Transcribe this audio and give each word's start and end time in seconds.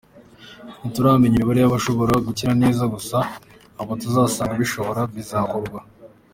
Ntituramenya 0.79 1.35
imibare 1.37 1.59
y’abashobora 1.61 2.13
gukira 2.27 2.51
neza, 2.63 2.83
gusa 2.93 3.17
abo 3.79 3.93
tuzasanga 4.01 4.53
bishoboka, 4.61 5.01
bizakorwa. 5.15 5.79